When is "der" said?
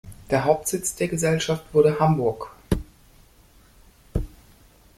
0.31-0.45, 0.95-1.09